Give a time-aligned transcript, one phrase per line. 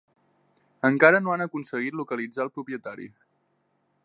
[0.89, 3.11] Encara no han aconseguit localitzar el propietari.